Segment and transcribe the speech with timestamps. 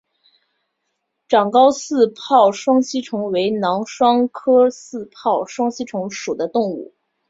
[1.27, 6.95] 长睾似泡双吸虫为囊双科似泡双吸虫属的动物。